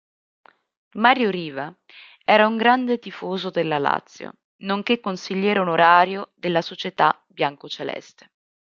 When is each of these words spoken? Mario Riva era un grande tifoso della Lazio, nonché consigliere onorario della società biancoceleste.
Mario 1.05 1.29
Riva 1.29 1.71
era 2.25 2.47
un 2.47 2.57
grande 2.57 2.97
tifoso 2.97 3.51
della 3.51 3.77
Lazio, 3.77 4.33
nonché 4.63 4.99
consigliere 4.99 5.59
onorario 5.59 6.31
della 6.33 6.63
società 6.63 7.23
biancoceleste. 7.27 8.31